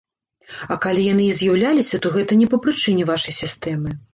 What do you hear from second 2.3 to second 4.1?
не па прычыне вашай сістэмы.